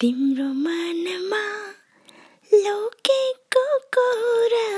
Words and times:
तिम्रो 0.00 0.44
मनमा 0.44 1.44
लौकेको 2.52 3.78
कुरा 3.94 4.68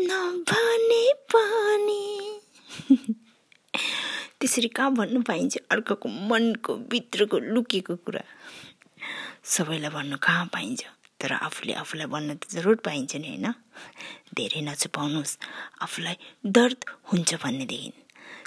नभने 0.00 1.12
पनि। 1.34 2.40
त्यसरी 4.40 4.68
कहाँ 4.68 4.94
भन्नु 4.94 5.20
पाइन्छ 5.22 5.56
अर्काको 5.70 6.08
मनको 6.08 6.76
भित्रको 6.76 7.38
लुकेको 7.38 7.96
कुरा? 7.96 8.24
सबैलाई 9.44 9.90
भन्नु 9.90 10.16
कहाँ 10.16 10.46
पाइन्छ? 10.46 10.84
तर 11.20 11.32
आफूले 11.32 11.72
आफूलाई 11.72 12.06
भन्न 12.06 12.34
त 12.34 12.48
जरुर 12.50 12.76
पाइन्छ 12.76 13.16
नि 13.16 13.28
होइन? 13.28 13.52
धेरै 14.34 14.60
नछुपाउनुहोस्। 14.60 15.38
आफूलाई 15.82 16.16
दर्द 16.46 16.84
हुन्छ 17.04 17.34
भन्नेदेखि। 17.34 17.92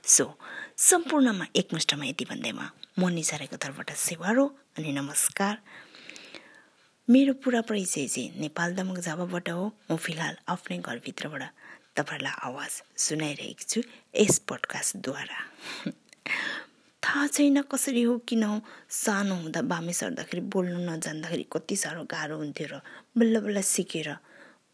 सो 0.05 0.39
सम्पूर्णमा 0.79 1.45
एकमुष्टमा 1.59 2.05
यति 2.05 2.25
भन्दैमा 2.25 2.65
म 2.99 3.07
निसारेको 3.11 3.55
तर्फबाट 3.63 3.89
सेवारो 3.99 4.45
अनि 4.79 4.91
नमस्कार। 4.95 5.57
मेरो 7.09 7.33
पुरा 7.43 7.61
परिचय 7.67 8.07
चाहिँ 8.07 8.39
नेपाल 8.39 8.75
दमक 8.75 8.99
जाबाबाट 9.03 9.49
हो। 9.49 9.65
म 9.91 9.95
फिलहाल 9.99 10.35
आफ्नै 10.47 10.77
घरभित्रबाट 10.79 11.43
तपाईँहरूलाई 11.99 12.35
आवाज 12.47 12.71
सुनाइरहेको 12.95 13.67
छु 13.67 13.81
यस 14.15 14.39
पडकास्टद्वारा। 14.47 15.39
थाहा 17.03 17.27
छैन 17.27 17.61
कसरी 17.67 18.03
हो 18.07 18.17
किन 18.23 18.43
हो? 18.43 18.61
सानो 18.87 19.35
हुँदा 19.35 19.61
बामे 19.67 19.93
सर्दाखेरि 19.99 20.41
बोल्नु 20.47 20.79
नजान्दाखेरि 20.87 21.45
कति 21.51 21.75
साह्रो 21.75 22.07
गाह्रो 22.07 22.37
हुन्थ्यो 22.39 22.67
र 22.71 22.81
बल्ल 23.19 23.35
बल्ल 23.43 23.61
सिकेर। 23.75 24.09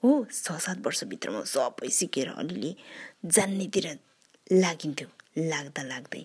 हो 0.06 0.10
छ 0.30 0.62
सात 0.70 0.86
वर्षभित्रमा 0.86 1.44
सबै 1.50 1.90
सिकेर 1.90 2.38
अलिअलि 2.38 2.76
जान्नेतिर 3.26 3.86
लागिन्थ्यो। 4.54 5.10
लाग्दा 5.38 5.84
लाग्दै 5.84 6.24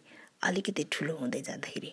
अलिकति 0.49 0.85
ठुलो 0.93 1.17
हुँदै 1.17 1.41
जाँदाखेरि 1.49 1.93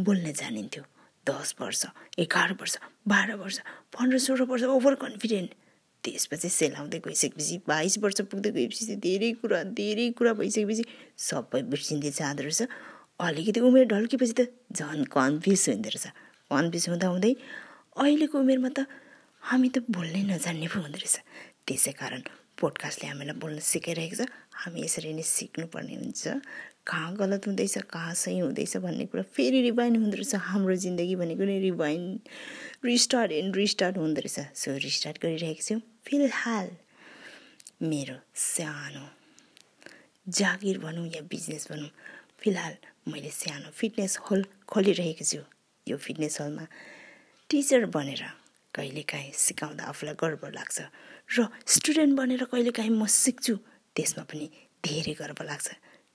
बोल्न 0.00 0.32
जानिन्थ्यो। 0.40 0.82
दस 1.26 1.54
वर्ष 1.60 1.84
एघार 2.18 2.52
वर्ष 2.60 2.76
बाह्र 3.08 3.34
वर्ष 3.42 3.58
पन्ध्र 3.96 4.18
सोह्र 4.18 4.42
वर्ष 4.50 4.62
ओभर 4.76 4.94
कन्फिडेन्ट 5.04 5.50
त्यसपछि 6.04 6.48
सेलाउँदै 6.48 6.98
गइसकेपछि 7.06 7.56
बाइस 7.68 7.98
वर्ष 7.98 8.20
पुग्दै 8.30 8.50
गएपछि 8.56 8.96
धेरै 9.04 9.30
कुरा 9.40 9.62
धेरै 9.78 10.10
कुरा 10.18 10.32
भइसकेपछि 10.40 10.84
सबै 11.28 11.62
बिर्सिँदै 11.72 12.10
जाँदो 12.10 12.42
रहेछ। 12.44 12.62
अलिकति 13.20 13.60
उमेर 13.60 13.84
ढल्केपछि 13.88 14.34
त 14.38 14.40
झन् 14.72 15.04
कन्फ्युज 15.16 15.64
हुँदो 15.68 15.88
रहेछ। 15.94 16.06
कन्फ्युज 16.50 16.88
हुँदा 16.88 17.06
हुँदै 17.08 17.32
अहिलेको 17.96 18.36
उमेरमा 18.38 18.70
त 18.76 18.84
हामी 19.42 19.68
त 19.68 19.76
बोल्नै 19.88 20.22
नजान्ने 20.28 20.68
पो 20.68 20.80
हुँदो 20.84 20.98
रहेछ। 21.00 21.16
त्यसै 21.66 21.92
कारण 22.00 22.20
पोडकास्टले 22.58 23.08
हामीलाई 23.08 23.36
बोल्न 23.42 23.58
सिकाइरहेको 23.58 24.16
छ। 24.16 24.28
हामी 24.62 24.80
यसरी 24.84 25.12
नै 25.12 25.22
सिक्नुपर्ने 25.22 25.94
हुन्छ। 25.94 26.22
कहाँ 26.86 27.10
गलत 27.16 27.46
हुँदैछ 27.46 27.76
कहाँ 27.90 28.14
सही 28.14 28.38
हुँदैछ 28.38 28.76
भन्ने 28.84 29.04
कुरा 29.10 29.22
फेरि 29.34 29.60
रिभाइन 29.62 29.96
हुँदो 29.96 30.16
रहेछ। 30.16 30.34
हाम्रो 30.52 30.76
जिन्दगी 30.76 31.16
भनेको 31.16 31.44
नै 31.44 31.58
रिभाइन 31.60 32.02
रिस्टार्ट 32.84 33.32
एन्ड 33.32 33.56
रिस्टार्ट 33.56 33.96
हुँदो 33.98 34.20
रहेछ। 34.20 34.54
सो 34.54 34.76
रिस्टार्ट 34.78 35.16
गरिरहेको 35.22 35.62
छु। 35.62 35.80
फिलहाल 36.06 36.68
मेरो 37.82 38.16
सानो 38.36 39.04
जागिर 40.28 40.78
भनौँ 40.78 41.06
या 41.06 41.22
बिजनेस 41.28 41.68
भनौँ 41.70 41.90
फिलहाल 42.40 42.76
मैले 43.08 43.30
सानो 43.30 43.70
फिटनेस 43.72 44.18
हल 44.30 44.44
खोलिरहेको 44.68 45.24
छु। 45.24 45.40
यो 45.86 45.96
फिटनेस 45.96 46.40
हलमा 46.40 46.64
टिचर 47.50 47.84
बनेर 47.92 48.22
कहिलेकाहीँ 48.74 49.32
सिकाउँदा 49.32 49.82
आफूलाई 49.90 50.14
गर्व 50.18 50.42
लाग्छ। 50.50 50.78
र 51.34 51.48
स्टुडेन्ट 51.66 52.12
बनेर 52.18 52.44
कहिलेकाहीँ 52.50 52.90
म 52.90 53.06
सिक्छु 53.06 53.54
त्यसमा 53.96 54.24
पनि 54.26 54.46
धेरै 54.84 55.14
गर्व 55.14 55.38
लाग्छ। 55.46 55.68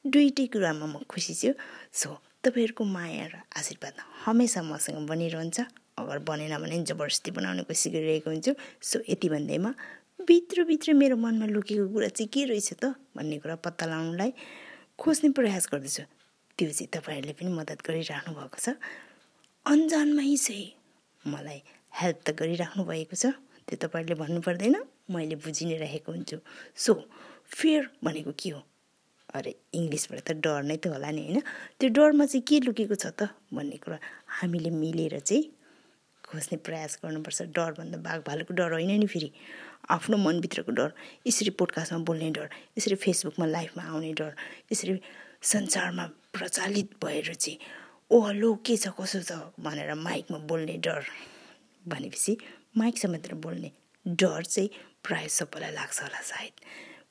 दुइटै 0.06 0.46
कुरामा 0.54 0.86
म 0.86 0.96
खुसी 1.08 1.34
छु। 1.34 1.52
सो 1.92 2.10
तपाईँहरूको 2.44 2.84
माया 2.84 3.26
र 3.32 3.36
आशीर्वाद 3.56 3.96
हमेसा 4.26 4.62
मसँग 4.64 5.08
बनिरहन्छ। 5.08 5.60
अगर 6.00 6.18
बनेन 6.24 6.54
भने 6.60 6.84
जबरजस्ती 6.88 7.32
बनाउने 7.36 7.64
कोसिस 7.68 7.92
गरिरहेको 7.92 8.30
हुन्छु। 8.32 8.52
सो 8.80 8.98
यति 9.08 9.28
भन्दैमा 9.30 9.72
भित्रभित्र 10.20 10.94
मेरो 10.94 11.16
मनमा 11.16 11.46
लुकेको 11.48 11.88
कुरा 11.96 12.08
चाहिँ 12.16 12.30
के 12.32 12.44
रहेछ 12.52 12.70
त 12.80 12.96
भन्ने 13.16 13.38
कुरा 13.40 13.56
पत्ता 13.64 13.86
लगाउनुलाई 13.88 14.32
खोज्ने 15.00 15.30
प्रयास 15.36 15.68
गर्दछु। 15.72 16.04
त्यो 16.56 16.70
चाहिँ 16.72 16.92
तपाईँहरूले 16.92 17.34
पनि 17.40 17.52
मद्दत 17.56 17.80
गरिराख्नु 17.88 18.32
भएको 18.36 18.60
छ। 18.60 18.76
अन्जानमै 19.66 20.36
चाहिँ 20.36 20.68
मलाई 21.24 21.60
हेल्प 21.92 22.18
त 22.26 22.30
गरिराख्नु 22.40 22.84
भएको 22.86 23.16
छ। 23.16 23.34
त्यो 23.68 23.78
तपाईँहरूले 23.82 24.16
भन्नु 24.16 24.42
पर्दैन 24.42 24.76
मैले 25.10 25.36
बुझि 25.42 25.66
नै 25.66 25.78
राखेको 25.78 26.12
हुन्छु। 26.12 26.38
सो 26.76 26.94
फियर 27.50 27.90
भनेको 28.04 28.32
के 28.34 28.50
हो? 28.50 28.62
अरे 29.30 29.52
इङ्ग्लिसबाट 29.74 30.20
त 30.26 30.32
डर 30.42 30.64
नै 30.66 30.78
त 30.78 30.94
होला 30.94 31.10
नि 31.14 31.22
होइन? 31.26 31.40
त्यो 31.78 31.90
डरमा 31.94 32.26
चाहिँ 32.26 32.44
के 32.46 32.60
लुकेको 32.66 32.96
छ 32.98 33.14
त 33.14 33.30
भन्ने 33.54 33.78
कुरा 33.78 33.98
हामीले 34.42 34.70
मिलेर 34.70 35.20
चाहिँ 35.22 35.44
खोज्ने 36.26 36.58
प्रयास 36.66 37.00
गर्नुपर्छ। 37.02 37.42
डरभन्दा 37.58 37.98
बाघ 38.06 38.20
भालुको 38.26 38.54
डर 38.54 38.74
होइन 38.74 38.92
नि 39.02 39.08
फेरि। 39.10 39.30
आफ्नो 39.90 40.18
मनभित्रको 40.18 40.72
डर। 40.78 40.90
यसरी 41.26 41.50
पोडकास्टमा 41.58 42.00
बोल्ने 42.06 42.30
डर 42.38 42.50
यसरी 42.78 42.96
फेसबुकमा 43.06 43.46
लाइभमा 43.46 43.84
आउने 43.90 44.14
डर 44.14 44.32
यसरी 44.72 45.02
संसारमा 45.42 46.06
प्रचलित 46.34 46.90
भएर 47.02 47.34
चाहिँ 47.34 47.58
ओ 48.12 48.20
हलो 48.26 48.54
के 48.66 48.78
छ 48.78 48.94
कसो 48.98 49.22
छ 49.26 49.38
भनेर 49.62 49.94
माइकमा 49.94 50.38
बोल्ने 50.50 50.78
डर। 50.86 51.02
भनेपछि 51.88 52.38
माइक 52.78 52.98
समेत 52.98 53.34
बोल्ने 53.34 53.72
डर 54.08 54.44
चाहिँ 54.44 54.70
प्रायः 55.04 55.28
सबैलाई 55.28 55.72
लाग्छ 55.72 56.02
होला 56.02 56.22
सायद। 56.22 56.52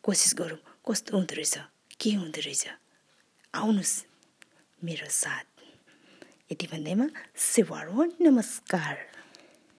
कोसिस 0.03 0.34
गरौँ 0.34 0.59
कस्तो 0.91 1.17
हुँदो 1.17 1.34
रहेछ? 1.34 1.59
के 2.01 2.11
हुँदो 2.12 2.41
रहेछ? 2.41 2.67
आउनुहोस् 3.55 4.05
मेरो 4.84 5.09
साथ। 5.11 5.45
यति 6.53 6.67
भन्दैमा 6.67 7.09
सेवार 7.37 7.87
नमस्कार। 8.21 8.97